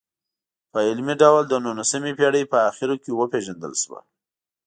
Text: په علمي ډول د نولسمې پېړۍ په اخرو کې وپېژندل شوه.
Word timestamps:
په 0.71 0.79
علمي 0.87 1.15
ډول 1.21 1.43
د 1.47 1.53
نولسمې 1.65 2.11
پېړۍ 2.19 2.43
په 2.51 2.57
اخرو 2.69 2.95
کې 3.03 3.11
وپېژندل 3.13 3.73
شوه. 3.83 3.99